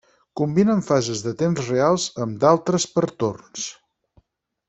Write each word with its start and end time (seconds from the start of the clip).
Combinen 0.39 0.79
fases 0.87 1.19
de 1.25 1.33
temps 1.41 1.61
real 1.67 1.99
amb 2.25 2.41
d'altres 2.45 2.89
per 2.97 3.05
torns. 3.25 3.67